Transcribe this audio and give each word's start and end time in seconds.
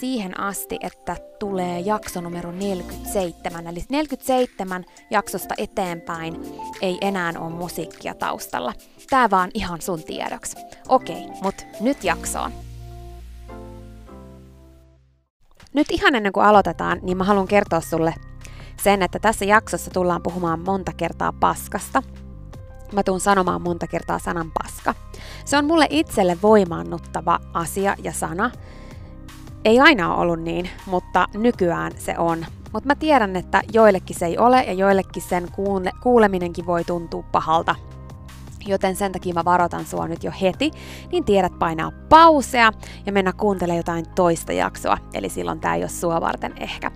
siihen 0.00 0.40
asti, 0.40 0.78
että 0.80 1.16
tulee 1.38 1.80
jakso 1.80 2.20
numero 2.20 2.52
47. 2.52 3.66
Eli 3.66 3.84
47 3.88 4.84
jaksosta 5.10 5.54
eteenpäin 5.58 6.42
ei 6.82 6.98
enää 7.00 7.32
ole 7.38 7.50
musiikkia 7.50 8.14
taustalla. 8.14 8.72
Tää 9.10 9.30
vaan 9.30 9.50
ihan 9.54 9.80
sun 9.82 10.02
tiedoksi. 10.02 10.56
Okei, 10.88 11.26
mut 11.42 11.66
nyt 11.80 12.04
jaksoon. 12.04 12.52
Nyt 15.74 15.86
ihan 15.90 16.14
ennen 16.14 16.32
kuin 16.32 16.46
aloitetaan, 16.46 16.98
niin 17.02 17.16
mä 17.16 17.24
haluan 17.24 17.48
kertoa 17.48 17.80
sulle 17.80 18.14
sen, 18.82 19.02
että 19.02 19.18
tässä 19.18 19.44
jaksossa 19.44 19.90
tullaan 19.90 20.22
puhumaan 20.22 20.60
monta 20.60 20.92
kertaa 20.96 21.32
paskasta. 21.32 22.02
Mä 22.92 23.02
tuun 23.02 23.20
sanomaan 23.20 23.62
monta 23.62 23.86
kertaa 23.86 24.18
sanan 24.18 24.50
paska. 24.62 24.94
Se 25.44 25.56
on 25.56 25.64
mulle 25.64 25.86
itselle 25.90 26.38
voimaannuttava 26.42 27.40
asia 27.52 27.96
ja 28.02 28.12
sana, 28.12 28.50
ei 29.64 29.80
aina 29.80 30.14
ole 30.14 30.20
ollut 30.20 30.40
niin, 30.40 30.70
mutta 30.86 31.26
nykyään 31.34 31.92
se 31.98 32.18
on. 32.18 32.46
Mutta 32.72 32.86
mä 32.86 32.94
tiedän, 32.94 33.36
että 33.36 33.62
joillekin 33.72 34.16
se 34.18 34.26
ei 34.26 34.38
ole 34.38 34.62
ja 34.62 34.72
joillekin 34.72 35.22
sen 35.22 35.48
kuule- 35.52 35.92
kuuleminenkin 36.02 36.66
voi 36.66 36.84
tuntua 36.84 37.24
pahalta. 37.32 37.74
Joten 38.66 38.96
sen 38.96 39.12
takia 39.12 39.34
mä 39.34 39.44
varoitan 39.44 39.84
sua 39.84 40.08
nyt 40.08 40.24
jo 40.24 40.32
heti, 40.40 40.70
niin 41.12 41.24
tiedät 41.24 41.58
painaa 41.58 41.92
pausea 42.08 42.72
ja 43.06 43.12
mennä 43.12 43.32
kuuntelemaan 43.32 43.76
jotain 43.76 44.06
toista 44.14 44.52
jaksoa, 44.52 44.98
eli 45.14 45.28
silloin 45.28 45.60
tää 45.60 45.74
ei 45.74 45.82
ole 45.82 45.88
sua 45.88 46.20
varten 46.20 46.54
ehkä. 46.60 46.90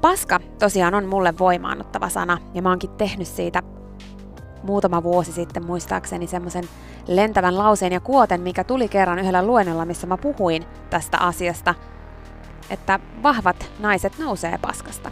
Paska 0.00 0.40
tosiaan 0.58 0.94
on 0.94 1.06
mulle 1.06 1.34
voimaannuttava 1.38 2.08
sana, 2.08 2.38
ja 2.54 2.62
mä 2.62 2.68
oonkin 2.68 2.90
tehnyt 2.90 3.28
siitä 3.28 3.62
muutama 4.62 5.02
vuosi 5.02 5.32
sitten 5.32 5.66
muistaakseni 5.66 6.26
semmoisen 6.26 6.64
lentävän 7.08 7.58
lauseen 7.58 7.92
ja 7.92 8.00
kuoten, 8.00 8.40
mikä 8.40 8.64
tuli 8.64 8.88
kerran 8.88 9.18
yhdellä 9.18 9.42
luennolla, 9.42 9.84
missä 9.84 10.06
mä 10.06 10.16
puhuin 10.16 10.66
tästä 10.90 11.18
asiasta, 11.18 11.74
että 12.70 13.00
vahvat 13.22 13.70
naiset 13.78 14.18
nousee 14.18 14.58
paskasta. 14.58 15.10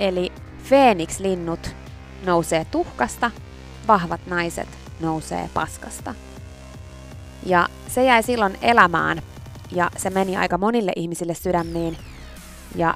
Eli 0.00 0.32
Phoenix-linnut 0.68 1.74
nousee 2.26 2.64
tuhkasta, 2.64 3.30
vahvat 3.88 4.20
naiset 4.26 4.68
nousee 5.00 5.50
paskasta. 5.54 6.14
Ja 7.46 7.68
se 7.88 8.04
jäi 8.04 8.22
silloin 8.22 8.58
elämään 8.62 9.22
ja 9.72 9.90
se 9.96 10.10
meni 10.10 10.36
aika 10.36 10.58
monille 10.58 10.92
ihmisille 10.96 11.34
sydämiin. 11.34 11.96
Ja 12.74 12.94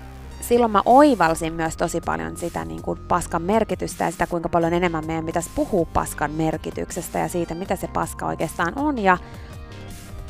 silloin 0.48 0.72
mä 0.72 0.82
oivalsin 0.84 1.52
myös 1.52 1.76
tosi 1.76 2.00
paljon 2.00 2.36
sitä 2.36 2.64
niin 2.64 2.82
kuin 2.82 2.98
paskan 3.08 3.42
merkitystä 3.42 4.04
ja 4.04 4.10
sitä, 4.10 4.26
kuinka 4.26 4.48
paljon 4.48 4.72
enemmän 4.72 5.06
meidän 5.06 5.26
pitäisi 5.26 5.50
puhua 5.54 5.86
paskan 5.92 6.30
merkityksestä 6.30 7.18
ja 7.18 7.28
siitä, 7.28 7.54
mitä 7.54 7.76
se 7.76 7.88
paska 7.88 8.26
oikeastaan 8.26 8.72
on 8.78 8.98
ja 8.98 9.18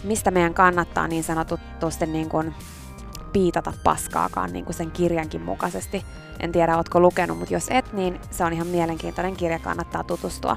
mistä 0.04 0.30
meidän 0.30 0.54
kannattaa 0.54 1.08
niin 1.08 1.24
sanotusti 1.24 2.06
niin 2.06 2.28
kuin 2.28 2.54
piitata 3.32 3.72
paskaakaan 3.84 4.52
niin 4.52 4.64
kuin 4.64 4.74
sen 4.74 4.90
kirjankin 4.90 5.42
mukaisesti. 5.42 6.04
En 6.40 6.52
tiedä, 6.52 6.76
ootko 6.76 7.00
lukenut, 7.00 7.38
mutta 7.38 7.54
jos 7.54 7.66
et, 7.70 7.92
niin 7.92 8.20
se 8.30 8.44
on 8.44 8.52
ihan 8.52 8.66
mielenkiintoinen 8.66 9.36
kirja, 9.36 9.58
kannattaa 9.58 10.04
tutustua. 10.04 10.56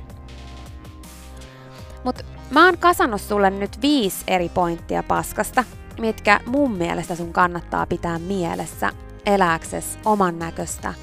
Mutta 2.04 2.24
mä 2.52 2.66
oon 2.66 2.78
kasannut 2.78 3.22
sulle 3.22 3.50
nyt 3.50 3.82
viisi 3.82 4.24
eri 4.28 4.50
pointtia 4.50 5.04
paskasta, 5.04 5.64
mitkä 6.02 6.40
mun 6.46 6.72
mielestä 6.72 7.16
sun 7.16 7.34
kannattaa 7.34 7.86
pitää 7.86 8.20
mielessä 8.20 8.92
elääkses 9.26 10.00
oman 10.06 10.40
näköistä 10.40 10.94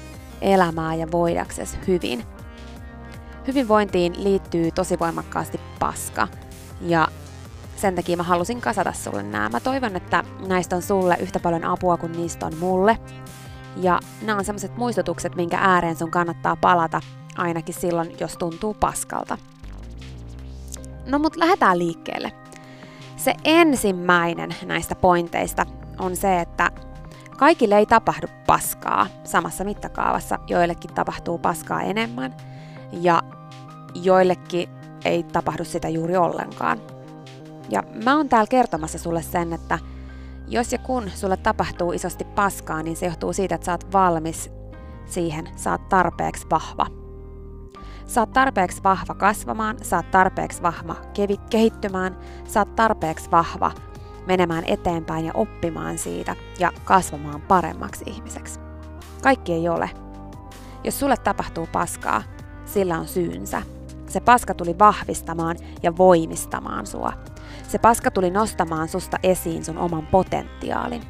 elämää 0.41 0.95
ja 0.95 1.11
voidakses 1.11 1.77
hyvin. 1.87 2.23
Hyvinvointiin 3.47 4.23
liittyy 4.23 4.71
tosi 4.71 4.99
voimakkaasti 4.99 5.59
paska 5.79 6.27
ja 6.81 7.07
sen 7.75 7.95
takia 7.95 8.17
mä 8.17 8.23
halusin 8.23 8.61
kasata 8.61 8.93
sulle 8.93 9.23
nämä. 9.23 9.49
Mä 9.49 9.59
toivon, 9.59 9.95
että 9.95 10.23
näistä 10.47 10.75
on 10.75 10.81
sulle 10.81 11.17
yhtä 11.19 11.39
paljon 11.39 11.63
apua 11.63 11.97
kuin 11.97 12.11
niistä 12.11 12.45
on 12.45 12.55
mulle. 12.55 12.97
Ja 13.75 13.99
nämä 14.21 14.37
on 14.37 14.45
sellaiset 14.45 14.77
muistutukset, 14.77 15.35
minkä 15.35 15.57
ääreen 15.61 15.95
sun 15.95 16.11
kannattaa 16.11 16.55
palata 16.55 17.01
ainakin 17.37 17.75
silloin, 17.75 18.15
jos 18.19 18.37
tuntuu 18.37 18.73
paskalta. 18.73 19.37
No 21.05 21.19
mut 21.19 21.35
lähdetään 21.35 21.79
liikkeelle. 21.79 22.31
Se 23.17 23.35
ensimmäinen 23.43 24.55
näistä 24.65 24.95
pointeista 24.95 25.65
on 25.99 26.15
se, 26.15 26.39
että 26.39 26.71
kaikille 27.37 27.77
ei 27.77 27.85
tapahdu 27.85 28.27
paskaa 28.47 29.07
samassa 29.23 29.63
mittakaavassa. 29.63 30.39
Joillekin 30.47 30.93
tapahtuu 30.93 31.37
paskaa 31.37 31.81
enemmän 31.81 32.35
ja 32.91 33.21
joillekin 33.95 34.69
ei 35.05 35.23
tapahdu 35.23 35.63
sitä 35.63 35.89
juuri 35.89 36.17
ollenkaan. 36.17 36.81
Ja 37.69 37.83
mä 38.05 38.17
oon 38.17 38.29
täällä 38.29 38.47
kertomassa 38.49 38.97
sulle 38.97 39.21
sen, 39.21 39.53
että 39.53 39.79
jos 40.47 40.71
ja 40.71 40.77
kun 40.77 41.11
sulle 41.15 41.37
tapahtuu 41.37 41.91
isosti 41.91 42.23
paskaa, 42.23 42.83
niin 42.83 42.95
se 42.95 43.05
johtuu 43.05 43.33
siitä, 43.33 43.55
että 43.55 43.65
sä 43.65 43.71
oot 43.71 43.93
valmis 43.93 44.51
siihen, 45.05 45.47
sä 45.55 45.71
oot 45.71 45.89
tarpeeksi 45.89 46.47
vahva. 46.49 46.85
Sä 48.05 48.21
oot 48.21 48.33
tarpeeksi 48.33 48.83
vahva 48.83 49.13
kasvamaan, 49.13 49.77
sä 49.81 49.95
oot 49.95 50.11
tarpeeksi 50.11 50.61
vahva 50.61 50.95
kehittymään, 51.49 52.17
sä 52.47 52.59
oot 52.59 52.75
tarpeeksi 52.75 53.31
vahva 53.31 53.71
menemään 54.27 54.63
eteenpäin 54.67 55.25
ja 55.25 55.31
oppimaan 55.33 55.97
siitä 55.97 56.35
ja 56.59 56.71
kasvamaan 56.85 57.41
paremmaksi 57.41 58.03
ihmiseksi. 58.07 58.59
Kaikki 59.21 59.53
ei 59.53 59.69
ole. 59.69 59.89
Jos 60.83 60.99
sulle 60.99 61.17
tapahtuu 61.17 61.67
paskaa, 61.71 62.23
sillä 62.65 62.99
on 62.99 63.07
syynsä. 63.07 63.61
Se 64.07 64.19
paska 64.19 64.53
tuli 64.53 64.79
vahvistamaan 64.79 65.57
ja 65.83 65.97
voimistamaan 65.97 66.87
sua. 66.87 67.13
Se 67.67 67.77
paska 67.77 68.11
tuli 68.11 68.29
nostamaan 68.29 68.87
susta 68.87 69.17
esiin 69.23 69.65
sun 69.65 69.77
oman 69.77 70.07
potentiaalin. 70.07 71.03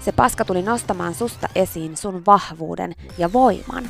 Se 0.00 0.12
paska 0.12 0.44
tuli 0.44 0.62
nostamaan 0.62 1.14
susta 1.14 1.48
esiin 1.54 1.96
sun 1.96 2.22
vahvuuden 2.26 2.92
ja 3.18 3.32
voiman. 3.32 3.84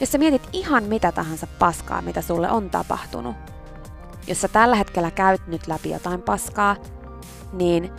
Jos 0.00 0.12
sä 0.12 0.18
mietit 0.18 0.48
ihan 0.52 0.84
mitä 0.84 1.12
tahansa 1.12 1.46
paskaa, 1.58 2.02
mitä 2.02 2.22
sulle 2.22 2.50
on 2.50 2.70
tapahtunut, 2.70 3.36
jos 4.28 4.40
sä 4.40 4.48
tällä 4.48 4.76
hetkellä 4.76 5.10
käyt 5.10 5.46
nyt 5.46 5.66
läpi 5.66 5.90
jotain 5.90 6.22
paskaa, 6.22 6.76
niin 7.52 7.92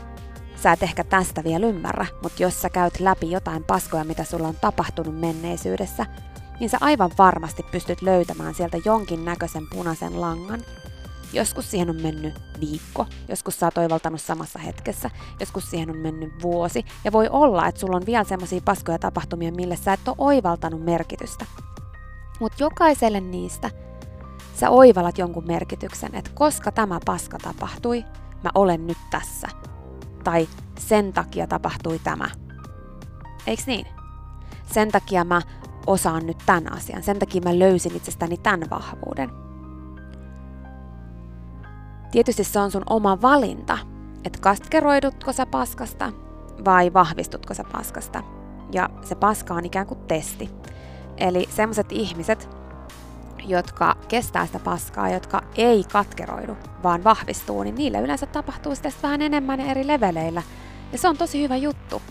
sä 0.55 0.71
et 0.71 0.83
ehkä 0.83 1.03
tästä 1.03 1.43
vielä 1.43 1.67
ymmärrä, 1.67 2.05
mutta 2.23 2.43
jos 2.43 2.61
sä 2.61 2.69
käyt 2.69 2.99
läpi 2.99 3.31
jotain 3.31 3.63
paskoja, 3.63 4.03
mitä 4.03 4.23
sulla 4.23 4.47
on 4.47 4.55
tapahtunut 4.61 5.19
menneisyydessä, 5.19 6.05
niin 6.59 6.69
sä 6.69 6.77
aivan 6.81 7.11
varmasti 7.17 7.63
pystyt 7.71 8.01
löytämään 8.01 8.53
sieltä 8.53 8.77
jonkin 8.85 9.25
näköisen 9.25 9.63
punaisen 9.69 10.21
langan. 10.21 10.59
Joskus 11.33 11.71
siihen 11.71 11.89
on 11.89 12.01
mennyt 12.01 12.33
viikko, 12.59 13.05
joskus 13.27 13.59
sä 13.59 13.65
oot 13.67 13.77
oivaltanut 13.77 14.21
samassa 14.21 14.59
hetkessä, 14.59 15.09
joskus 15.39 15.69
siihen 15.69 15.89
on 15.89 15.97
mennyt 15.97 16.33
vuosi, 16.41 16.85
ja 17.03 17.11
voi 17.11 17.27
olla, 17.31 17.67
että 17.67 17.81
sulla 17.81 17.97
on 17.97 18.05
vielä 18.05 18.23
semmoisia 18.23 18.61
paskoja 18.65 18.99
tapahtumia, 18.99 19.51
mille 19.51 19.75
sä 19.75 19.93
et 19.93 20.07
ole 20.07 20.15
oivaltanut 20.17 20.85
merkitystä. 20.85 21.45
Mutta 22.39 22.63
jokaiselle 22.63 23.19
niistä 23.19 23.69
sä 24.59 24.69
oivallat 24.69 25.17
jonkun 25.17 25.47
merkityksen, 25.47 26.15
että 26.15 26.31
koska 26.33 26.71
tämä 26.71 27.00
paska 27.06 27.38
tapahtui, 27.38 28.06
mä 28.44 28.50
olen 28.56 28.88
nyt 28.88 28.97
tässä. 29.11 29.47
Tai 30.23 30.47
sen 30.79 31.13
takia 31.13 31.47
tapahtui 31.47 32.00
tämä. 32.00 32.29
Eiks 33.47 33.67
niin? 33.67 33.85
Sen 34.65 34.91
takia 34.91 35.23
mä 35.23 35.41
osaan 35.88 36.25
nyt 36.25 36.38
tämän 36.45 36.73
asian. 36.73 37.03
Sen 37.03 37.19
takia 37.19 37.41
mä 37.41 37.59
löysin 37.59 37.95
itsestäni 37.95 38.38
tämän 38.38 38.69
vahvuuden. 38.69 39.29
Tietysti 42.11 42.44
se 42.44 42.59
on 42.59 42.71
sun 42.71 42.83
oma 42.89 43.21
valinta, 43.21 43.77
että 44.23 44.39
kaskeroidutko 44.39 45.33
sä 45.33 45.45
paskasta 45.45 46.11
vai 46.65 46.94
vahvistutko 46.94 47.53
sä 47.53 47.63
paskasta. 47.71 48.23
Ja 48.71 48.89
se 49.01 49.15
paska 49.15 49.53
on 49.53 49.65
ikään 49.65 49.88
kuin 49.88 50.00
testi. 50.00 50.50
Eli 51.17 51.47
semmoset 51.50 51.91
ihmiset, 51.91 52.58
jotka 53.47 53.95
kestää 54.07 54.45
sitä 54.45 54.59
paskaa, 54.59 55.09
jotka 55.09 55.41
ei 55.56 55.83
katkeroidu, 55.91 56.57
vaan 56.83 57.03
vahvistuu, 57.03 57.63
niin 57.63 57.75
niille 57.75 58.00
yleensä 58.00 58.25
tapahtuu 58.25 58.75
sitä 58.75 58.91
vähän 59.03 59.21
enemmän 59.21 59.59
eri 59.59 59.88
leveleillä. 59.88 60.44
Ja 60.91 60.97
se 60.97 61.07
on 61.07 61.18
tosi 61.18 61.41
hyvä 61.41 61.57
juttu. 61.57 62.01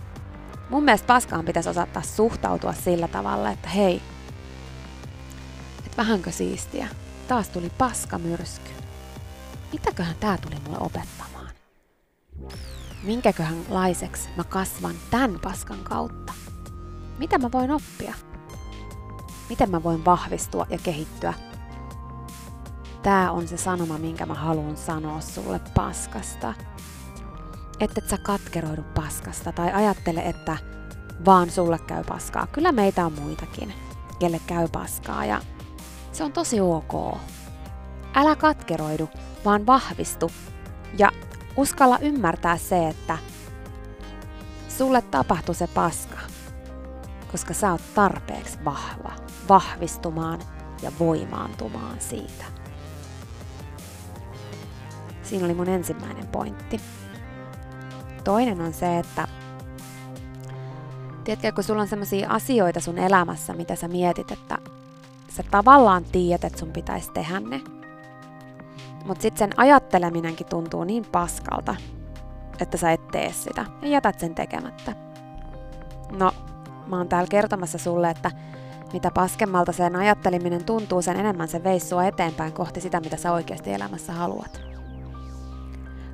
Mun 0.71 0.85
mielestä 0.85 1.07
paskaan 1.07 1.45
pitäisi 1.45 1.69
osata 1.69 2.03
suhtautua 2.03 2.73
sillä 2.73 3.09
tavalla, 3.09 3.51
että 3.51 3.69
hei, 3.69 4.03
että 5.87 5.97
vähänkö 5.97 6.31
siistiä, 6.31 6.89
taas 7.29 7.49
tuli 7.49 7.71
paskamyrsky. 7.79 8.71
Mitäköhän 9.73 10.17
tää 10.21 10.39
tuli 10.39 10.55
mulle 10.65 10.79
opettamaan? 10.81 11.49
Minkäköhän 13.03 13.59
laiseksi 13.69 14.29
mä 14.37 14.45
kasvan 14.45 14.95
tämän 15.11 15.41
paskan 15.43 15.79
kautta? 15.85 16.33
Mitä 17.19 17.39
mä 17.39 17.53
voin 17.53 17.71
oppia? 17.71 18.15
Miten 19.49 19.71
mä 19.71 19.83
voin 19.83 20.05
vahvistua 20.05 20.67
ja 20.71 20.79
kehittyä? 20.83 21.35
Tää 23.03 23.33
on 23.33 23.49
se 23.49 23.57
sanoma, 23.57 23.99
minkä 23.99 24.27
mä 24.27 24.35
haluan 24.35 24.77
sanoa 24.77 25.21
sulle 25.21 25.61
paskasta. 25.75 26.55
Että 27.81 28.01
et 28.05 28.09
sä 28.09 28.19
katkeroidu 28.19 28.83
paskasta 28.95 29.53
tai 29.53 29.73
ajattele, 29.73 30.21
että 30.21 30.57
vaan 31.25 31.51
sulle 31.51 31.79
käy 31.79 32.05
paskaa. 32.05 32.47
Kyllä 32.47 32.73
meitä 32.73 33.07
on 33.07 33.13
muitakin, 33.13 33.73
kelle 34.19 34.41
käy 34.47 34.69
paskaa 34.73 35.25
ja 35.25 35.41
se 36.13 36.25
on 36.25 36.33
tosi 36.33 36.61
ok. 36.61 37.19
Älä 38.15 38.37
katkeroidu, 38.37 39.09
vaan 39.45 39.67
vahvistu 39.67 40.31
ja 40.99 41.13
uskalla 41.57 41.99
ymmärtää 41.99 42.57
se, 42.57 42.89
että 42.89 43.19
sulle 44.69 45.03
tapahtui 45.03 45.55
se 45.55 45.67
paska, 45.67 46.19
koska 47.33 47.55
sä 47.55 47.73
oot 47.73 47.95
tarpeeksi 47.95 48.59
vahva 48.65 49.13
vahvistumaan 49.49 50.41
ja 50.83 50.93
voimaantumaan 50.99 52.01
siitä. 52.01 52.45
Siinä 55.23 55.45
oli 55.45 55.55
mun 55.55 55.69
ensimmäinen 55.69 56.27
pointti. 56.27 56.81
Toinen 58.25 58.61
on 58.61 58.73
se, 58.73 58.99
että 58.99 59.29
tiedätkö, 61.25 61.53
kun 61.53 61.65
sulla 61.65 61.83
on 61.83 61.89
sellaisia 61.89 62.31
asioita 62.31 62.81
sun 62.81 62.99
elämässä, 62.99 63.53
mitä 63.53 63.77
sä 63.77 63.89
mietit, 63.89 64.31
että 64.31 64.59
sä 65.29 65.43
tavallaan 65.51 66.05
tiedät, 66.05 66.45
että 66.45 66.59
sun 66.59 66.73
pitäisi 66.73 67.11
tehdä 67.13 67.41
ne, 67.41 67.61
mutta 69.05 69.23
sitten 69.23 69.39
sen 69.39 69.59
ajatteleminenkin 69.61 70.47
tuntuu 70.47 70.85
niin 70.85 71.05
paskalta, 71.13 71.77
että 72.61 72.77
sä 72.77 72.93
et 72.93 73.09
tee 73.09 73.33
sitä 73.33 73.67
ja 73.83 73.89
jätät 73.89 74.19
sen 74.19 74.35
tekemättä. 74.35 74.95
No, 76.19 76.33
mä 76.89 76.97
oon 76.97 77.09
täällä 77.09 77.29
kertomassa 77.31 77.79
sulle, 77.79 78.11
että 78.11 78.31
mitä 78.93 79.11
paskemmalta 79.15 79.73
sen 79.73 79.97
ajatteliminen 79.97 80.65
tuntuu, 80.65 81.03
sen 81.03 81.17
enemmän 81.17 81.49
se 81.49 81.65
veisi 81.65 81.87
sua 81.87 82.05
eteenpäin 82.05 82.53
kohti 82.53 82.81
sitä, 82.81 83.01
mitä 83.01 83.17
sä 83.17 83.33
oikeasti 83.33 83.73
elämässä 83.73 84.13
haluat. 84.13 84.61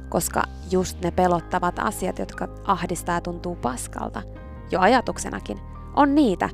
Koska 0.08 0.42
just 0.70 1.00
ne 1.00 1.10
pelottavat 1.10 1.78
asiat, 1.78 2.18
jotka 2.18 2.48
ahdistaa 2.64 3.14
ja 3.14 3.20
tuntuu 3.20 3.56
paskalta, 3.56 4.22
jo 4.70 4.80
ajatuksenakin, 4.80 5.60
on 5.96 6.14
niitä, 6.14 6.48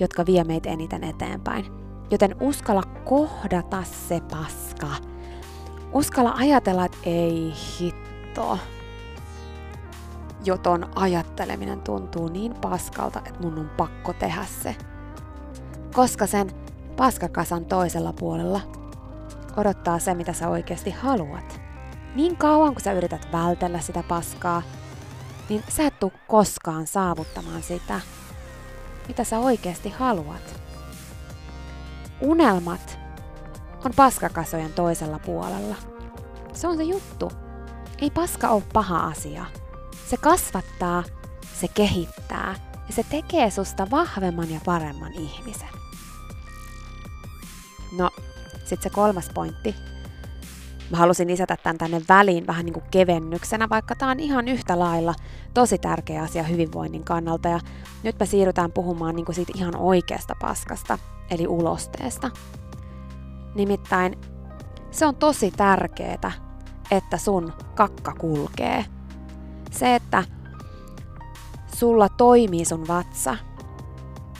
jotka 0.00 0.26
vie 0.26 0.44
meitä 0.44 0.70
eniten 0.70 1.04
eteenpäin. 1.04 1.66
Joten 2.10 2.36
uskalla 2.40 2.82
kohdata 3.04 3.82
se 3.82 4.20
paska. 4.20 4.88
Uskalla 5.92 6.34
ajatella, 6.36 6.84
että 6.84 6.98
ei 7.04 7.52
hitto. 7.80 8.58
Joton 10.44 10.88
ajatteleminen 10.94 11.80
tuntuu 11.80 12.28
niin 12.28 12.54
paskalta, 12.54 13.22
että 13.24 13.40
mun 13.40 13.58
on 13.58 13.70
pakko 13.76 14.12
tehdä 14.12 14.44
se 14.62 14.76
koska 15.92 16.26
sen 16.26 16.50
paskakasan 16.96 17.64
toisella 17.64 18.12
puolella 18.12 18.60
odottaa 19.56 19.98
se, 19.98 20.14
mitä 20.14 20.32
sä 20.32 20.48
oikeasti 20.48 20.90
haluat. 20.90 21.60
Niin 22.14 22.36
kauan 22.36 22.74
kun 22.74 22.82
sä 22.82 22.92
yrität 22.92 23.28
vältellä 23.32 23.80
sitä 23.80 24.02
paskaa, 24.02 24.62
niin 25.48 25.64
sä 25.68 25.86
et 25.86 26.00
tuu 26.00 26.12
koskaan 26.28 26.86
saavuttamaan 26.86 27.62
sitä, 27.62 28.00
mitä 29.08 29.24
sä 29.24 29.38
oikeasti 29.38 29.90
haluat. 29.90 30.60
Unelmat 32.20 32.98
on 33.84 33.92
paskakasojen 33.96 34.72
toisella 34.72 35.18
puolella. 35.18 35.76
Se 36.52 36.68
on 36.68 36.76
se 36.76 36.82
juttu. 36.82 37.32
Ei 37.98 38.10
paska 38.10 38.48
ole 38.48 38.62
paha 38.72 39.00
asia. 39.00 39.44
Se 40.12 40.16
kasvattaa, 40.16 41.04
se 41.60 41.68
kehittää 41.68 42.54
ja 42.86 42.92
se 42.92 43.04
tekee 43.10 43.50
susta 43.50 43.90
vahvemman 43.90 44.50
ja 44.50 44.60
paremman 44.64 45.12
ihmisen. 45.12 45.68
No, 47.98 48.10
sitten 48.58 48.82
se 48.82 48.90
kolmas 48.90 49.30
pointti. 49.34 49.74
Mä 50.90 50.96
halusin 50.96 51.28
lisätä 51.28 51.56
tämän 51.56 51.78
tänne 51.78 52.02
väliin 52.08 52.46
vähän 52.46 52.66
niin 52.66 52.72
kuin 52.72 52.84
kevennyksenä, 52.90 53.68
vaikka 53.68 53.94
tämä 53.94 54.10
on 54.10 54.20
ihan 54.20 54.48
yhtä 54.48 54.78
lailla 54.78 55.14
tosi 55.54 55.78
tärkeä 55.78 56.22
asia 56.22 56.42
hyvinvoinnin 56.42 57.04
kannalta. 57.04 57.48
Ja 57.48 57.60
nyt 58.02 58.18
me 58.20 58.26
siirrytään 58.26 58.72
puhumaan 58.72 59.16
niin 59.16 59.26
kuin 59.26 59.36
siitä 59.36 59.52
ihan 59.56 59.76
oikeasta 59.76 60.34
paskasta, 60.40 60.98
eli 61.30 61.46
ulosteesta. 61.46 62.30
Nimittäin 63.54 64.18
se 64.90 65.06
on 65.06 65.16
tosi 65.16 65.50
tärkeää, 65.50 66.32
että 66.90 67.18
sun 67.18 67.52
kakka 67.74 68.14
kulkee. 68.18 68.84
Se, 69.72 69.94
että 69.94 70.24
sulla 71.76 72.08
toimii 72.08 72.64
sun 72.64 72.88
vatsa. 72.88 73.36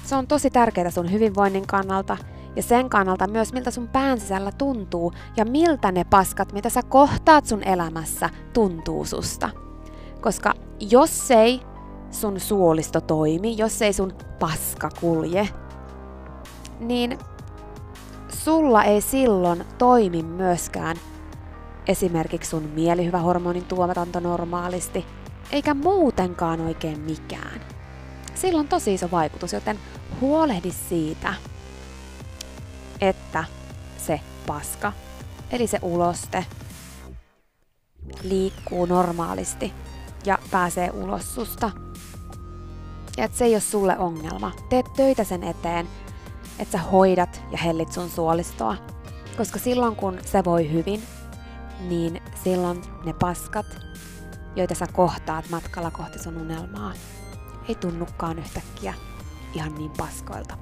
Se 0.05 0.17
on 0.17 0.27
tosi 0.27 0.51
tärkeää 0.51 0.91
sun 0.91 1.12
hyvinvoinnin 1.12 1.67
kannalta 1.67 2.17
Ja 2.57 2.62
sen 2.62 2.91
kannalta 2.91 3.27
myös, 3.27 3.53
miltä 3.53 3.71
sun 3.71 3.89
pään 3.89 4.21
sisällä 4.21 4.53
tuntuu 4.53 5.12
ja 5.37 5.45
miltä 5.45 5.93
ne 5.93 6.05
paskat, 6.05 6.53
mitä 6.53 6.69
sä 6.69 6.83
kohtaat 6.83 7.47
sun 7.47 7.62
elämässä, 7.62 8.31
tuntuu 8.53 9.05
susta. 9.05 9.51
Koska 10.21 10.55
jos 10.91 11.31
ei 11.31 11.62
sun 12.11 12.41
suolisto 12.41 13.01
toimi, 13.01 13.57
jos 13.57 13.83
ei 13.83 13.93
sun 13.93 14.12
paska 14.39 14.89
kulje, 15.01 15.49
niin 16.81 17.19
sulla 18.29 18.85
ei 18.85 19.01
silloin 19.01 19.65
toimi 19.79 20.23
myöskään 20.23 20.97
esimerkiksi 21.89 22.51
sun 22.51 22.62
mielihyvähormonin 22.62 23.65
tuotanto 23.65 24.21
normaalisti, 24.21 25.07
eikä 25.51 25.75
muutenkaan 25.75 26.61
oikein 26.61 27.01
mikään. 27.01 27.61
Sillä 28.35 28.61
on 28.61 28.69
tosi 28.69 28.95
iso 28.95 29.11
vaikutus, 29.11 29.53
joten 29.53 29.79
huolehdi 30.21 30.71
siitä, 30.89 31.35
että 33.01 33.45
se 33.99 34.21
paska, 34.47 34.93
eli 35.51 35.67
se 35.67 35.79
uloste, 35.83 36.47
liikkuu 38.23 38.87
normaalisti 38.87 39.73
ja 40.27 40.39
pääsee 40.51 40.91
ulos 40.91 41.35
susta. 41.35 41.71
Ja 43.17 43.25
että 43.25 43.39
se 43.39 43.45
ei 43.45 43.55
ole 43.55 43.61
sulle 43.61 43.99
ongelma. 43.99 44.53
Teet 44.69 44.87
töitä 44.97 45.25
sen 45.25 45.45
eteen, 45.45 45.89
että 46.59 46.79
sä 46.79 46.85
hoidat 46.85 47.43
ja 47.51 47.59
hellit 47.59 47.93
sun 47.93 48.11
suolistoa. 48.11 48.77
Koska 49.37 49.59
silloin 49.59 49.97
kun 49.97 50.19
se 50.25 50.45
voi 50.45 50.73
hyvin, 50.73 51.03
niin 51.89 52.23
silloin 52.45 52.83
ne 53.05 53.13
paskat, 53.13 53.67
joita 54.56 54.75
sä 54.75 54.87
kohtaat 54.92 55.50
matkalla 55.50 55.90
kohti 55.90 56.18
sun 56.18 56.37
unelmaa, 56.37 56.92
ei 57.68 57.75
tunnukaan 57.75 58.38
yhtäkkiä 58.38 58.94
ihan 59.54 59.75
niin 59.75 59.90
paskoilta. 59.99 60.59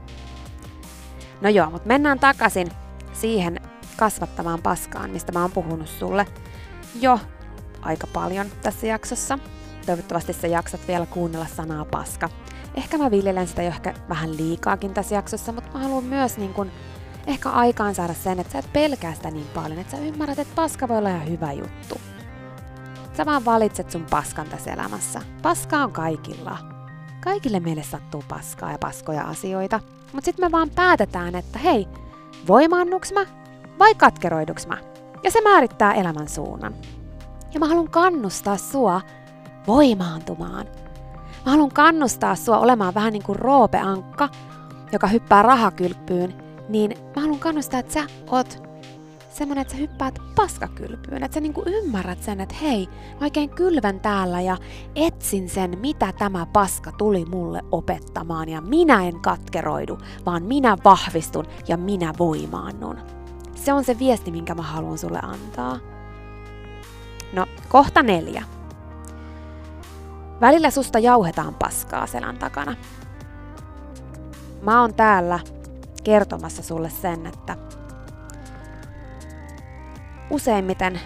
No 1.40 1.48
joo, 1.48 1.70
mutta 1.70 1.88
mennään 1.88 2.18
takaisin 2.18 2.68
siihen 3.12 3.60
kasvattamaan 3.96 4.62
paskaan, 4.62 5.10
mistä 5.10 5.32
mä 5.32 5.42
oon 5.42 5.52
puhunut 5.52 5.88
sulle 5.88 6.26
jo 7.00 7.20
aika 7.82 8.06
paljon 8.06 8.46
tässä 8.62 8.86
jaksossa. 8.86 9.38
Toivottavasti 9.86 10.32
sä 10.32 10.46
jaksat 10.46 10.80
vielä 10.88 11.06
kuunnella 11.06 11.46
sanaa 11.56 11.84
paska. 11.84 12.28
Ehkä 12.74 12.98
mä 12.98 13.10
viljelen 13.10 13.48
sitä 13.48 13.62
jo 13.62 13.68
ehkä 13.68 13.94
vähän 14.08 14.36
liikaakin 14.36 14.94
tässä 14.94 15.14
jaksossa, 15.14 15.52
mutta 15.52 15.70
mä 15.72 15.78
haluan 15.78 16.04
myös 16.04 16.38
niin 16.38 16.54
kun, 16.54 16.70
ehkä 17.26 17.50
aikaan 17.50 17.94
saada 17.94 18.14
sen, 18.14 18.40
että 18.40 18.52
sä 18.52 18.58
et 18.58 18.72
pelkää 18.72 19.14
sitä 19.14 19.30
niin 19.30 19.46
paljon, 19.54 19.78
että 19.78 19.96
sä 19.96 20.02
ymmärrät, 20.02 20.38
että 20.38 20.54
paska 20.54 20.88
voi 20.88 20.98
olla 20.98 21.08
ihan 21.08 21.30
hyvä 21.30 21.52
juttu. 21.52 22.00
Sä 23.16 23.26
vaan 23.26 23.44
valitset 23.44 23.90
sun 23.90 24.06
paskan 24.10 24.46
tässä 24.46 24.72
elämässä. 24.72 25.20
Paska 25.42 25.76
on 25.76 25.92
kaikilla. 25.92 26.58
Kaikille 27.24 27.60
meille 27.60 27.82
sattuu 27.82 28.24
paskaa 28.28 28.72
ja 28.72 28.78
paskoja 28.78 29.22
asioita. 29.22 29.80
Mutta 30.12 30.24
sitten 30.24 30.46
me 30.46 30.52
vaan 30.52 30.70
päätetään, 30.70 31.34
että 31.34 31.58
hei, 31.58 31.88
voimaannuks 32.48 33.12
mä 33.12 33.26
vai 33.78 33.94
katkeroiduks 33.94 34.66
mä? 34.66 34.78
Ja 35.22 35.30
se 35.30 35.40
määrittää 35.40 35.94
elämän 35.94 36.28
suunnan. 36.28 36.74
Ja 37.54 37.60
mä 37.60 37.66
haluan 37.68 37.90
kannustaa 37.90 38.56
sua 38.56 39.00
voimaantumaan. 39.66 40.66
Mä 41.44 41.50
haluan 41.50 41.72
kannustaa 41.72 42.34
sua 42.34 42.58
olemaan 42.58 42.94
vähän 42.94 43.12
niin 43.12 43.22
kuin 43.22 43.38
roopeankka, 43.38 44.28
joka 44.92 45.06
hyppää 45.06 45.42
rahakylppyyn, 45.42 46.34
niin 46.68 46.98
mä 47.16 47.22
haluan 47.22 47.38
kannustaa, 47.38 47.80
että 47.80 47.92
sä 47.92 48.04
oot 48.30 48.69
semmonen, 49.30 49.62
että 49.62 49.74
sä 49.74 49.80
hyppäät 49.80 50.18
paskakylpyyn, 50.36 51.22
että 51.22 51.34
sä 51.34 51.40
niinku 51.40 51.62
ymmärrät 51.66 52.22
sen, 52.22 52.40
että 52.40 52.54
hei, 52.62 52.86
mä 52.86 53.20
oikein 53.20 53.50
kylvän 53.50 54.00
täällä 54.00 54.40
ja 54.40 54.56
etsin 54.94 55.48
sen, 55.48 55.78
mitä 55.78 56.12
tämä 56.18 56.46
paska 56.46 56.92
tuli 56.92 57.24
mulle 57.24 57.62
opettamaan 57.72 58.48
ja 58.48 58.60
minä 58.60 59.04
en 59.04 59.20
katkeroidu, 59.20 59.98
vaan 60.26 60.42
minä 60.42 60.76
vahvistun 60.84 61.46
ja 61.68 61.76
minä 61.76 62.14
voimaannun. 62.18 62.98
Se 63.54 63.72
on 63.72 63.84
se 63.84 63.98
viesti, 63.98 64.30
minkä 64.30 64.54
mä 64.54 64.62
haluan 64.62 64.98
sulle 64.98 65.20
antaa. 65.22 65.78
No, 67.32 67.46
kohta 67.68 68.02
neljä. 68.02 68.44
Välillä 70.40 70.70
susta 70.70 70.98
jauhetaan 70.98 71.54
paskaa 71.54 72.06
selän 72.06 72.38
takana. 72.38 72.76
Mä 74.62 74.80
oon 74.80 74.94
täällä 74.94 75.40
kertomassa 76.04 76.62
sulle 76.62 76.90
sen, 76.90 77.26
että 77.26 77.56
useimmiten 80.30 81.00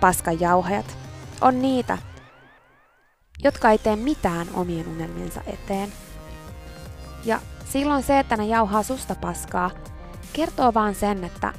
paskanjauhajat 0.00 0.98
on 1.40 1.62
niitä, 1.62 1.98
jotka 3.44 3.70
ei 3.70 3.78
tee 3.78 3.96
mitään 3.96 4.46
omien 4.54 4.88
unelmiensa 4.88 5.40
eteen. 5.46 5.92
Ja 7.24 7.40
silloin 7.64 8.02
se, 8.02 8.18
että 8.18 8.36
ne 8.36 8.46
jauhaa 8.46 8.82
susta 8.82 9.14
paskaa, 9.14 9.70
kertoo 10.32 10.74
vaan 10.74 10.94
sen, 10.94 11.24
että 11.24 11.52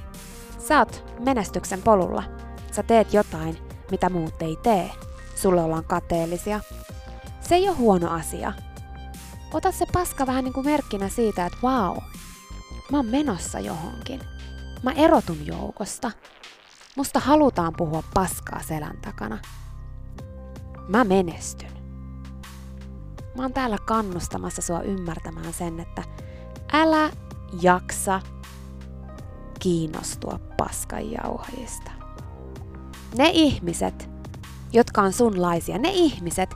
sä 0.67 0.79
oot 0.79 1.03
menestyksen 1.19 1.81
polulla. 1.81 2.23
Sä 2.71 2.83
teet 2.83 3.13
jotain, 3.13 3.57
mitä 3.91 4.09
muut 4.09 4.41
ei 4.41 4.57
tee. 4.63 4.91
Sulle 5.35 5.61
ollaan 5.61 5.85
kateellisia. 5.85 6.59
Se 7.41 7.55
ei 7.55 7.69
ole 7.69 7.77
huono 7.77 8.11
asia. 8.11 8.53
Ota 9.53 9.71
se 9.71 9.85
paska 9.93 10.27
vähän 10.27 10.43
niin 10.43 10.53
kuin 10.53 10.65
merkkinä 10.65 11.09
siitä, 11.09 11.45
että 11.45 11.57
vau, 11.63 11.93
wow, 11.93 12.03
mä 12.91 12.97
oon 12.97 13.05
menossa 13.05 13.59
johonkin. 13.59 14.21
Mä 14.83 14.91
erotun 14.91 15.45
joukosta. 15.45 16.11
Musta 16.95 17.19
halutaan 17.19 17.73
puhua 17.77 18.03
paskaa 18.13 18.61
selän 18.63 18.97
takana. 19.01 19.39
Mä 20.87 21.03
menestyn. 21.03 21.71
Mä 23.37 23.41
oon 23.41 23.53
täällä 23.53 23.77
kannustamassa 23.85 24.61
sua 24.61 24.81
ymmärtämään 24.81 25.53
sen, 25.53 25.79
että 25.79 26.03
älä 26.73 27.11
jaksa 27.61 28.21
kiinnostua 29.59 30.39
paskanjauhajista. 30.57 31.91
Ne 33.17 33.29
ihmiset, 33.33 34.09
jotka 34.73 35.01
on 35.01 35.13
sunlaisia, 35.13 35.77
ne 35.77 35.89
ihmiset, 35.91 36.55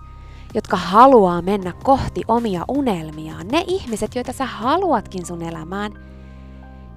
jotka 0.53 0.77
haluaa 0.77 1.41
mennä 1.41 1.73
kohti 1.83 2.21
omia 2.27 2.65
unelmiaan, 2.67 3.47
ne 3.47 3.63
ihmiset, 3.67 4.15
joita 4.15 4.33
sä 4.33 4.45
haluatkin 4.45 5.25
sun 5.25 5.41
elämään, 5.41 5.91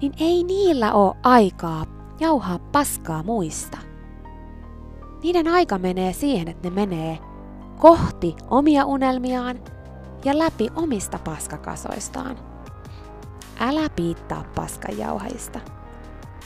niin 0.01 0.13
ei 0.19 0.43
niillä 0.43 0.93
ole 0.93 1.15
aikaa 1.23 1.98
jauhaa 2.19 2.59
paskaa 2.59 3.23
muista. 3.23 3.77
Niiden 5.23 5.47
aika 5.47 5.77
menee 5.77 6.13
siihen, 6.13 6.47
että 6.47 6.69
ne 6.69 6.75
menee 6.75 7.19
kohti 7.79 8.35
omia 8.49 8.85
unelmiaan 8.85 9.59
ja 10.25 10.37
läpi 10.37 10.67
omista 10.75 11.19
paskakasoistaan. 11.19 12.37
Älä 13.59 13.89
piittaa 13.89 14.43
paskajauhaista. 14.55 15.59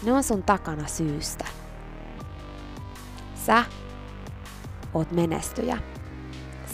Ne 0.04 0.14
on 0.14 0.24
sun 0.24 0.44
takana 0.44 0.88
syystä. 0.88 1.46
Sä 3.46 3.64
oot 4.94 5.12
menestyjä. 5.12 5.78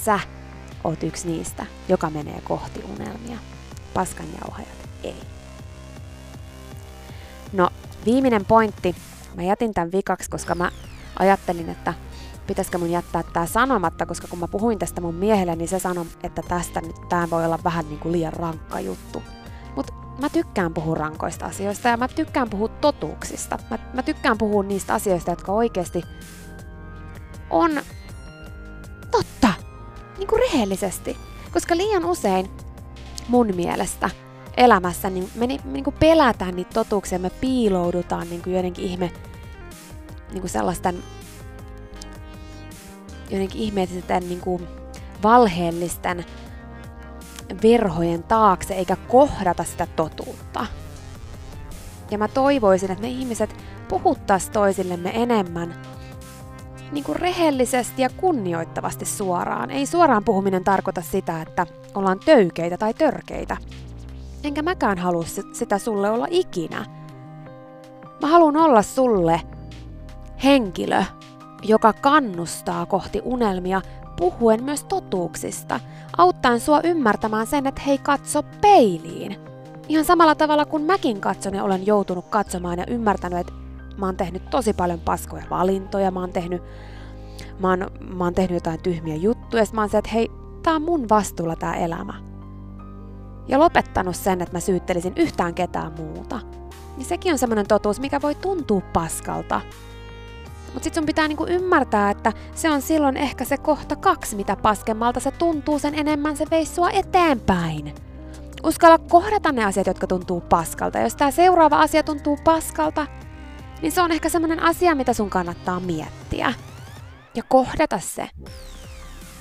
Sä 0.02 0.20
oot 0.84 1.04
yksi 1.04 1.28
niistä, 1.28 1.66
joka 1.90 2.10
menee 2.10 2.42
kohti 2.44 2.84
unelmia. 2.94 3.38
Paskanjauhajat 3.94 4.90
ei. 5.04 5.22
No, 7.54 7.70
viimeinen 8.14 8.46
pointti. 8.46 8.96
Mä 9.36 9.44
jätin 9.44 9.74
tämän 9.74 9.92
vikaksi, 9.92 10.30
koska 10.30 10.56
mä 10.56 10.72
ajattelin, 11.20 11.70
että 11.70 11.94
pitäisikö 12.48 12.78
mun 12.78 12.92
jättää 12.92 13.24
tää 13.24 13.46
sanomatta, 13.46 14.06
koska 14.06 14.28
kun 14.28 14.40
mä 14.40 14.48
puhuin 14.48 14.80
tästä 14.80 15.02
mun 15.02 15.16
miehelle, 15.16 15.56
niin 15.56 15.68
se 15.68 15.80
sanoi, 15.80 16.06
että 16.24 16.42
tästä 16.48 16.82
nyt 16.82 16.96
tää 17.10 17.30
voi 17.30 17.46
olla 17.46 17.60
vähän 17.64 17.86
niin 17.90 18.00
kuin 18.00 18.12
liian 18.12 18.34
rankka 18.34 18.80
juttu. 18.80 19.24
Mut 19.76 19.94
mä 20.22 20.30
tykkään 20.30 20.74
puhua 20.74 20.96
rankoista 20.96 21.46
asioista 21.46 21.88
ja 21.88 21.98
mä 21.98 22.08
tykkään 22.08 22.50
puhua 22.50 22.68
totuuksista. 22.68 23.60
Mä, 23.70 23.80
mä 23.94 24.04
tykkään 24.04 24.38
puhua 24.38 24.64
niistä 24.64 24.94
asioista, 24.94 25.32
jotka 25.32 25.52
oikeasti 25.52 26.04
on 27.50 27.72
totta, 29.12 29.54
niin 30.18 30.28
kuin 30.28 30.42
rehellisesti. 30.42 31.18
Koska 31.54 31.78
liian 31.78 32.06
usein 32.06 32.50
mun 33.28 33.56
mielestä 33.56 34.10
elämässä, 34.60 35.10
niin 35.10 35.30
me 35.36 35.48
niin 35.48 35.84
kuin 35.84 35.96
pelätään 36.00 36.56
niitä 36.56 36.72
totuuksia, 36.74 37.20
me 37.20 37.30
piiloudutaan 37.30 38.30
niin 38.30 38.42
kuin 38.42 38.54
joidenkin 38.54 38.86
ihme, 38.86 39.12
niin 40.32 40.42
kuin 40.42 40.52
sellaisten 40.52 41.04
joidenkin 43.30 43.62
ihmeellisten 43.62 44.30
niin 44.30 44.42
kuin 44.42 44.68
valheellisten 45.24 46.26
verhojen 47.64 48.24
taakse, 48.24 48.74
eikä 48.74 48.96
kohdata 48.96 49.64
sitä 49.64 49.88
totuutta. 49.96 50.66
Ja 52.12 52.18
mä 52.18 52.28
toivoisin, 52.28 52.92
että 52.92 53.02
me 53.02 53.10
ihmiset 53.10 53.56
puhuttaisiin 53.88 54.54
toisillemme 54.54 55.12
enemmän 55.14 55.76
niin 56.92 57.04
kuin 57.04 57.16
rehellisesti 57.16 58.02
ja 58.02 58.10
kunnioittavasti 58.10 59.06
suoraan. 59.06 59.72
Ei 59.72 59.86
suoraan 59.86 60.24
puhuminen 60.24 60.64
tarkoita 60.64 61.02
sitä, 61.02 61.42
että 61.42 61.66
ollaan 61.96 62.20
töykeitä 62.26 62.78
tai 62.78 62.94
törkeitä, 62.94 63.58
Enkä 64.44 64.62
mäkään 64.62 64.98
halua 64.98 65.26
sitä 65.54 65.78
sulle 65.78 66.10
olla 66.10 66.28
ikinä. 66.30 66.86
Mä 68.22 68.28
haluan 68.28 68.58
olla 68.58 68.82
sulle 68.82 69.42
henkilö, 70.44 71.04
joka 71.64 71.94
kannustaa 71.94 72.86
kohti 72.86 73.22
unelmia 73.24 73.82
puhuen 74.18 74.64
myös 74.64 74.84
totuuksista, 74.84 75.80
auttaen 76.18 76.60
sua 76.60 76.82
ymmärtämään 76.84 77.48
sen, 77.48 77.68
että 77.68 77.82
hei 77.82 77.98
katso 77.98 78.44
peiliin. 78.62 79.36
Ihan 79.90 80.06
samalla 80.06 80.36
tavalla 80.36 80.66
kuin 80.66 80.84
mäkin 80.84 81.22
katson 81.22 81.54
ja 81.54 81.64
olen 81.64 81.86
joutunut 81.86 82.26
katsomaan 82.30 82.80
ja 82.80 82.86
ymmärtänyt, 82.88 83.40
että 83.40 83.54
mä 83.98 84.06
oon 84.06 84.18
tehnyt 84.18 84.50
tosi 84.50 84.74
paljon 84.74 85.00
paskoja 85.00 85.44
valintoja, 85.50 86.12
mä 86.12 86.20
oon 86.20 86.32
tehnyt, 86.32 86.64
mä 87.60 87.70
oon, 87.70 87.88
mä 88.00 88.24
oon 88.24 88.34
tehnyt 88.34 88.56
jotain 88.56 88.84
tyhmiä 88.84 89.16
juttuja, 89.16 89.64
ja 89.64 89.70
mä 89.74 89.82
oon 89.82 89.90
se, 89.90 89.98
että 89.98 90.12
hei, 90.14 90.32
tää 90.64 90.76
on 90.76 90.82
mun 90.82 91.10
vastuulla 91.10 91.56
tää 91.56 91.76
elämä. 91.76 92.29
Ja 93.50 93.60
lopettanut 93.60 94.16
sen, 94.16 94.42
että 94.42 94.56
mä 94.56 94.60
syyttelisin 94.60 95.14
yhtään 95.16 95.54
ketään 95.54 95.94
muuta. 95.94 96.40
Niin 96.98 97.06
sekin 97.06 97.32
on 97.32 97.38
semmoinen 97.38 97.68
totuus, 97.68 98.00
mikä 98.00 98.22
voi 98.22 98.36
tuntua 98.36 98.82
paskalta. 98.94 99.62
Mutta 100.74 100.84
sit 100.84 100.94
sun 100.94 101.06
pitää 101.06 101.28
niinku 101.28 101.46
ymmärtää, 101.48 102.12
että 102.12 102.34
se 102.56 102.70
on 102.70 102.82
silloin 102.82 103.18
ehkä 103.18 103.46
se 103.46 103.58
kohta 103.58 103.96
kaksi, 103.96 104.36
mitä 104.36 104.56
paskemmalta 104.56 105.20
se 105.20 105.32
tuntuu, 105.32 105.80
sen 105.80 105.96
enemmän 105.96 106.38
se 106.38 106.46
veisi 106.52 106.76
sua 106.76 106.90
eteenpäin. 106.90 107.96
Uskalla 108.64 108.98
kohdata 108.98 109.52
ne 109.52 109.66
asiat, 109.66 109.88
jotka 109.88 110.08
tuntuu 110.08 110.42
paskalta. 110.42 111.00
Jos 111.00 111.16
tämä 111.16 111.32
seuraava 111.32 111.82
asia 111.82 112.04
tuntuu 112.04 112.38
paskalta, 112.44 113.08
niin 113.82 113.92
se 113.92 114.02
on 114.02 114.12
ehkä 114.12 114.30
semmoinen 114.30 114.64
asia, 114.64 114.96
mitä 114.96 115.14
sun 115.14 115.30
kannattaa 115.30 115.80
miettiä. 115.80 116.54
Ja 117.36 117.44
kohdata 117.44 118.00
se. 118.00 118.30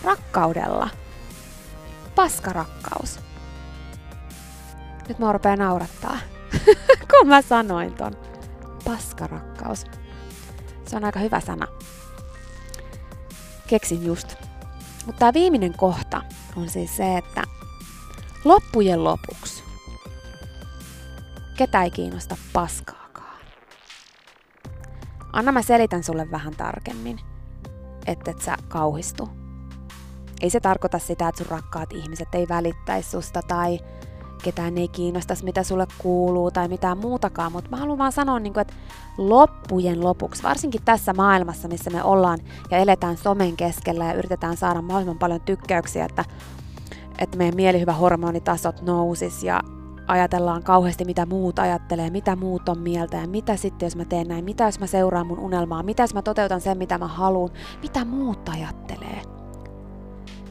Rakkaudella. 0.05 0.89
Paskarakkaus. 2.15 3.28
Nyt 5.09 5.19
mä 5.19 5.33
rupeaa 5.33 5.57
naurattaa, 5.57 6.19
kun 7.11 7.29
mä 7.29 7.43
sanoin 7.43 7.95
ton. 7.95 8.13
Paskarakkaus. 8.85 9.85
Se 10.87 10.97
on 10.97 11.05
aika 11.05 11.21
hyvä 11.21 11.41
sana. 11.41 11.67
Keksin 13.67 14.07
just. 14.07 14.35
Mutta 15.07 15.19
tämä 15.19 15.33
viimeinen 15.33 15.75
kohta 15.77 16.23
on 16.57 16.69
siis 16.69 16.97
se, 16.97 17.19
että 17.19 17.43
loppujen 18.45 19.05
lopuksi 19.05 19.65
ketä 21.59 21.83
ei 21.83 21.91
kiinnosta 21.91 22.37
paskaakaan. 22.53 23.39
Anna 25.33 25.53
mä 25.53 25.63
selitän 25.63 26.05
sulle 26.05 26.31
vähän 26.31 26.57
tarkemmin, 26.57 27.21
että 28.07 28.31
et 28.31 28.41
sä 28.41 28.57
kauhistu. 28.69 29.29
Ei 30.41 30.51
se 30.51 30.61
tarkoita 30.61 30.99
sitä, 30.99 31.29
että 31.29 31.45
sun 31.45 31.51
rakkaat 31.51 31.93
ihmiset 31.93 32.29
ei 32.35 32.49
välittäisi 32.49 33.11
susta 33.11 33.43
tai 33.43 33.79
ketään 34.43 34.79
ei 34.79 34.89
kiinnostaisi, 34.89 35.45
mitä 35.45 35.63
sulle 35.63 35.87
kuuluu 35.99 36.51
tai 36.51 36.69
mitään 36.69 36.99
muutakaan, 36.99 37.53
mutta 37.53 37.71
mä 37.71 37.77
haluan 37.77 37.99
vaan 37.99 38.13
sanoa, 38.13 38.39
niin 38.39 38.53
kuin, 38.53 38.63
että 38.63 38.75
loppujen 39.19 40.05
lopuksi, 40.05 40.43
varsinkin 40.43 40.83
tässä 40.85 41.13
maailmassa, 41.13 41.69
missä 41.69 41.91
me 41.91 42.03
ollaan 42.03 42.39
ja 42.71 42.79
eletään 42.79 43.17
somen 43.17 43.57
keskellä 43.57 44.05
ja 44.05 44.13
yritetään 44.13 44.57
saada 44.57 44.83
mahdollisimman 44.83 45.19
paljon 45.19 45.41
tykkäyksiä, 45.41 46.05
että, 46.05 46.25
että 47.19 47.39
meidän 47.39 47.57
mielihyvä 47.57 47.93
hormonitasot 47.93 48.83
nousis 48.83 49.43
ja 49.45 49.61
ajatellaan 50.07 50.63
kauheasti, 50.63 51.05
mitä 51.05 51.27
muut 51.27 51.59
ajattelee, 51.59 52.11
mitä 52.11 52.37
muut 52.37 52.69
on 52.69 52.79
mieltä 52.79 53.17
ja 53.17 53.29
mitä 53.29 53.57
sitten, 53.57 53.87
jos 53.87 53.97
mä 53.97 54.05
teen 54.05 54.29
näin, 54.29 54.45
mitä 54.45 54.65
jos 54.65 54.81
mä 54.81 54.87
seuraan 54.87 55.27
mun 55.27 55.39
unelmaa, 55.39 55.83
mitä 55.83 56.03
jos 56.03 56.15
mä 56.15 56.23
toteutan 56.23 56.61
sen, 56.61 56.79
mitä 56.79 56.99
mä 56.99 57.07
haluan, 57.07 57.51
mitä 57.83 58.05
muut 58.05 58.49
ajattelee. 58.49 59.38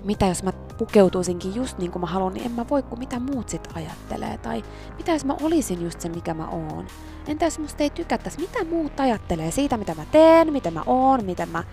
Mitä 0.07 0.25
jos 0.25 0.43
mä 0.43 0.51
pukeutuisinkin 0.51 1.55
just 1.55 1.77
niin 1.77 1.91
kuin 1.91 2.01
mä 2.01 2.07
haluan, 2.07 2.33
niin 2.33 2.45
en 2.45 2.51
mä 2.51 2.65
voi, 2.69 2.83
kun 2.83 2.99
mitä 2.99 3.19
muut 3.19 3.49
sit 3.49 3.67
ajattelee. 3.73 4.37
Tai 4.37 4.63
mitä 4.97 5.11
jos 5.11 5.25
mä 5.25 5.35
olisin 5.41 5.83
just 5.83 6.01
se, 6.01 6.09
mikä 6.09 6.33
mä 6.33 6.47
oon. 6.47 6.87
Entä 7.27 7.45
jos 7.45 7.59
musta 7.59 7.83
ei 7.83 7.89
tykättäisi, 7.89 8.39
mitä 8.39 8.63
muut 8.63 8.99
ajattelee 8.99 9.51
siitä, 9.51 9.77
mitä 9.77 9.95
mä 9.95 10.05
teen, 10.11 10.53
miten 10.53 10.73
mä 10.73 10.83
oon, 10.85 11.25
miten 11.25 11.49
mä, 11.49 11.63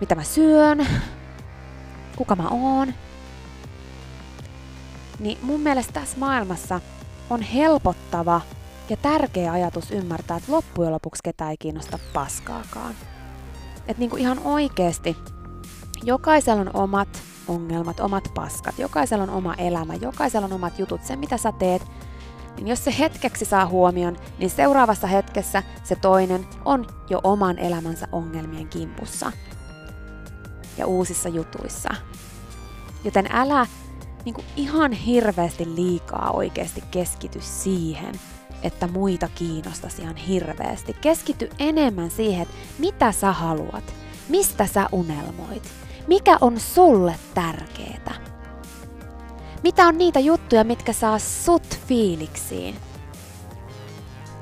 mitä 0.00 0.14
mä 0.14 0.22
syön, 0.22 0.86
kuka 2.16 2.36
mä 2.36 2.48
oon. 2.48 2.94
Niin 5.18 5.38
mun 5.42 5.60
mielestä 5.60 5.92
tässä 5.92 6.18
maailmassa 6.18 6.80
on 7.30 7.42
helpottava 7.42 8.40
ja 8.90 8.96
tärkeä 8.96 9.52
ajatus 9.52 9.90
ymmärtää, 9.90 10.36
että 10.36 10.52
loppujen 10.52 10.92
lopuksi 10.92 11.22
ketään 11.24 11.50
ei 11.50 11.56
kiinnosta 11.56 11.98
paskaakaan. 12.12 12.94
Että 13.76 13.98
niinku 14.00 14.16
ihan 14.16 14.38
oikeesti 14.38 15.16
jokaisella 16.04 16.60
on 16.60 16.70
omat 16.74 17.31
ongelmat, 17.48 18.00
omat 18.00 18.30
paskat. 18.34 18.78
Jokaisella 18.78 19.22
on 19.24 19.30
oma 19.30 19.54
elämä, 19.54 19.94
jokaisella 19.94 20.46
on 20.46 20.52
omat 20.52 20.78
jutut. 20.78 21.04
Se, 21.04 21.16
mitä 21.16 21.36
sä 21.36 21.52
teet, 21.52 21.82
niin 22.56 22.68
jos 22.68 22.84
se 22.84 22.94
hetkeksi 22.98 23.44
saa 23.44 23.66
huomion, 23.66 24.16
niin 24.38 24.50
seuraavassa 24.50 25.06
hetkessä 25.06 25.62
se 25.84 25.96
toinen 25.96 26.46
on 26.64 26.86
jo 27.10 27.20
oman 27.22 27.58
elämänsä 27.58 28.08
ongelmien 28.12 28.68
kimpussa 28.68 29.32
ja 30.78 30.86
uusissa 30.86 31.28
jutuissa. 31.28 31.94
Joten 33.04 33.26
älä 33.32 33.66
niin 34.24 34.34
kuin 34.34 34.44
ihan 34.56 34.92
hirveästi 34.92 35.74
liikaa 35.74 36.30
oikeasti 36.30 36.84
keskity 36.90 37.38
siihen, 37.42 38.14
että 38.62 38.86
muita 38.86 39.28
kiinnostaisi 39.34 40.02
ihan 40.02 40.16
hirveästi. 40.16 40.96
Keskity 41.00 41.50
enemmän 41.58 42.10
siihen, 42.10 42.42
että 42.42 42.54
mitä 42.78 43.12
sä 43.12 43.32
haluat, 43.32 43.94
mistä 44.28 44.66
sä 44.66 44.88
unelmoit, 44.92 45.62
mikä 46.06 46.38
on 46.40 46.60
sulle 46.60 47.14
tärkeetä? 47.34 48.10
Mitä 49.62 49.86
on 49.86 49.98
niitä 49.98 50.20
juttuja, 50.20 50.64
mitkä 50.64 50.92
saa 50.92 51.18
sut 51.18 51.78
fiiliksiin? 51.86 52.76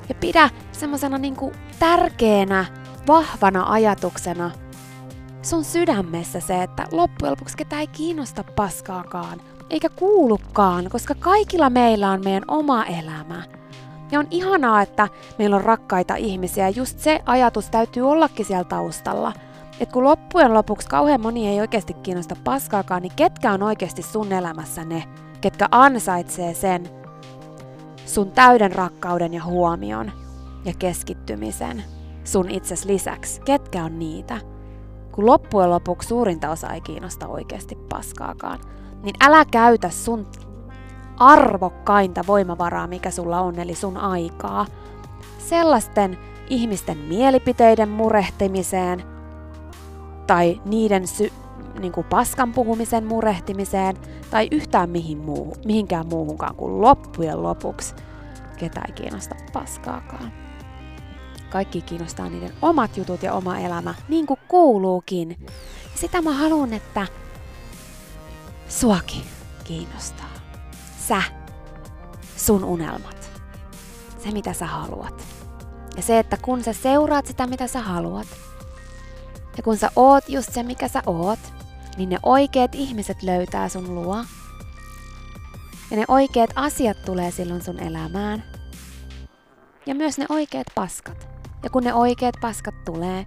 Ja 0.09 0.15
pidä 0.15 0.49
semmosena 0.71 1.17
niinku 1.17 1.53
tärkeänä, 1.79 2.65
vahvana 3.07 3.71
ajatuksena 3.71 4.51
sun 5.41 5.63
sydämessä 5.63 6.39
se, 6.39 6.63
että 6.63 6.85
loppujen 6.91 7.31
lopuksi 7.31 7.57
ketä 7.57 7.79
ei 7.79 7.87
kiinnosta 7.87 8.43
paskaakaan, 8.43 9.41
eikä 9.69 9.89
kuulukaan, 9.89 10.89
koska 10.89 11.15
kaikilla 11.15 11.69
meillä 11.69 12.11
on 12.11 12.23
meidän 12.23 12.43
oma 12.47 12.85
elämä. 12.85 13.43
Ja 14.11 14.19
on 14.19 14.27
ihanaa, 14.31 14.81
että 14.81 15.07
meillä 15.37 15.55
on 15.55 15.63
rakkaita 15.63 16.15
ihmisiä, 16.15 16.69
just 16.69 16.99
se 16.99 17.19
ajatus 17.25 17.69
täytyy 17.69 18.03
ollakin 18.03 18.45
siellä 18.45 18.63
taustalla– 18.63 19.33
että 19.81 19.93
kun 19.93 20.03
loppujen 20.03 20.53
lopuksi 20.53 20.89
kauhean 20.89 21.21
moni 21.21 21.47
ei 21.47 21.59
oikeasti 21.59 21.93
kiinnosta 21.93 22.35
paskaakaan, 22.43 23.01
niin 23.01 23.13
ketkä 23.15 23.51
on 23.51 23.63
oikeasti 23.63 24.01
sun 24.01 24.31
elämässä 24.31 24.85
ne, 24.85 25.03
ketkä 25.41 25.67
ansaitsee 25.71 26.53
sen 26.53 26.83
sun 28.05 28.31
täyden 28.31 28.71
rakkauden 28.71 29.33
ja 29.33 29.43
huomion 29.43 30.11
ja 30.65 30.73
keskittymisen 30.79 31.83
sun 32.23 32.49
itses 32.49 32.85
lisäksi. 32.85 33.41
Ketkä 33.41 33.83
on 33.83 33.99
niitä? 33.99 34.37
Kun 35.11 35.25
loppujen 35.25 35.69
lopuksi 35.69 36.07
suurinta 36.07 36.49
osa 36.49 36.73
ei 36.73 36.81
kiinnosta 36.81 37.27
oikeasti 37.27 37.75
paskaakaan, 37.89 38.59
niin 39.03 39.15
älä 39.21 39.45
käytä 39.45 39.89
sun 39.89 40.27
arvokkainta 41.17 42.21
voimavaraa, 42.27 42.87
mikä 42.87 43.11
sulla 43.11 43.41
on, 43.41 43.59
eli 43.59 43.75
sun 43.75 43.97
aikaa, 43.97 44.65
sellaisten 45.37 46.17
ihmisten 46.49 46.97
mielipiteiden 46.97 47.89
murehtimiseen, 47.89 49.20
tai 50.31 50.61
niiden 50.65 51.07
sy- 51.07 51.33
niin 51.79 51.91
kuin 51.91 52.07
paskan 52.07 52.53
puhumisen 52.53 53.05
murehtimiseen 53.05 53.97
tai 54.29 54.47
yhtään 54.51 54.89
mihin 54.89 55.17
muuhun, 55.17 55.55
mihinkään 55.65 56.07
muuhunkaan 56.07 56.55
kuin 56.55 56.81
loppujen 56.81 57.43
lopuksi 57.43 57.95
ketä 58.57 58.81
ei 58.87 58.93
kiinnosta 58.93 59.35
paskaakaan. 59.53 60.31
Kaikki 61.49 61.81
kiinnostaa 61.81 62.29
niiden 62.29 62.53
omat 62.61 62.97
jutut 62.97 63.23
ja 63.23 63.33
oma 63.33 63.59
elämä, 63.59 63.93
niin 64.09 64.25
kuin 64.27 64.39
kuuluukin. 64.47 65.45
Sitä 65.95 66.21
mä 66.21 66.33
haluan, 66.33 66.73
että 66.73 67.07
suakin 68.67 69.23
kiinnostaa. 69.63 70.33
Sä, 71.07 71.21
sun 72.37 72.63
unelmat, 72.63 73.31
se 74.17 74.31
mitä 74.31 74.53
sä 74.53 74.65
haluat. 74.65 75.23
Ja 75.95 76.01
se, 76.01 76.19
että 76.19 76.37
kun 76.41 76.63
sä 76.63 76.73
seuraat 76.73 77.25
sitä, 77.25 77.47
mitä 77.47 77.67
sä 77.67 77.81
haluat, 77.81 78.27
ja 79.57 79.63
kun 79.63 79.77
sä 79.77 79.91
oot 79.95 80.29
just 80.29 80.53
se, 80.53 80.63
mikä 80.63 80.87
sä 80.87 81.03
oot, 81.05 81.39
niin 81.97 82.09
ne 82.09 82.19
oikeat 82.23 82.75
ihmiset 82.75 83.23
löytää 83.23 83.69
sun 83.69 83.95
luo. 83.95 84.17
Ja 85.91 85.97
ne 85.97 86.05
oikeat 86.07 86.49
asiat 86.55 86.97
tulee 87.05 87.31
silloin 87.31 87.63
sun 87.63 87.79
elämään. 87.79 88.43
Ja 89.85 89.95
myös 89.95 90.17
ne 90.17 90.25
oikeat 90.29 90.67
paskat. 90.75 91.27
Ja 91.63 91.69
kun 91.69 91.83
ne 91.83 91.93
oikeat 91.93 92.35
paskat 92.41 92.75
tulee, 92.85 93.25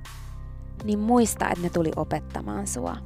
niin 0.85 0.99
muista, 0.99 1.49
että 1.49 1.63
ne 1.63 1.71
tuli 1.71 1.91
opettamaan 1.97 2.67
sua. 2.67 2.97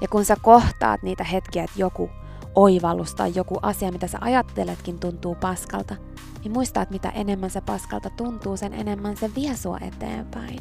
Ja 0.00 0.08
kun 0.08 0.24
sä 0.24 0.36
kohtaat 0.42 1.02
niitä 1.02 1.24
hetkiä, 1.24 1.64
että 1.64 1.80
joku 1.80 2.10
oivallus 2.54 3.14
tai 3.14 3.32
joku 3.34 3.58
asia, 3.62 3.92
mitä 3.92 4.06
sä 4.06 4.18
ajatteletkin, 4.20 4.98
tuntuu 4.98 5.34
paskalta, 5.34 5.96
niin 6.44 6.52
muista, 6.52 6.82
että 6.82 6.92
mitä 6.92 7.08
enemmän 7.08 7.50
se 7.50 7.60
paskalta 7.60 8.10
tuntuu, 8.10 8.56
sen 8.56 8.74
enemmän 8.74 9.16
se 9.16 9.30
vie 9.34 9.56
sua 9.56 9.78
eteenpäin. 9.80 10.58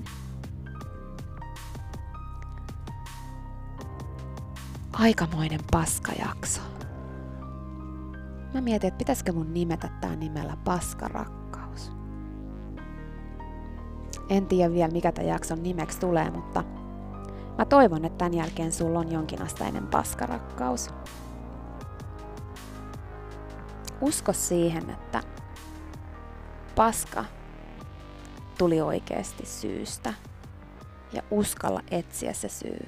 Aikamoinen 4.99 5.59
paskajakso. 5.71 6.61
Mä 8.53 8.61
mietin, 8.61 8.87
että 8.87 8.97
pitäisikö 8.97 9.31
mun 9.31 9.53
nimetä 9.53 9.89
tää 10.01 10.15
nimellä 10.15 10.57
Paskarakkaus. 10.63 11.91
En 14.29 14.45
tiedä 14.45 14.73
vielä 14.73 14.91
mikä 14.91 15.11
tämän 15.11 15.29
jakson 15.29 15.63
nimeksi 15.63 15.99
tulee, 15.99 16.29
mutta 16.29 16.63
mä 17.57 17.65
toivon, 17.65 18.05
että 18.05 18.17
tämän 18.17 18.33
jälkeen 18.33 18.71
sulla 18.71 18.99
on 18.99 19.11
jonkinasteinen 19.11 19.87
paskarakkaus. 19.87 20.89
usko 24.01 24.33
siihen, 24.33 24.89
että 24.89 25.23
paska 26.75 27.25
tuli 28.57 28.81
oikeasti 28.81 29.45
syystä 29.45 30.13
ja 31.13 31.21
uskalla 31.31 31.81
etsiä 31.91 32.33
se 32.33 32.49
syy, 32.49 32.87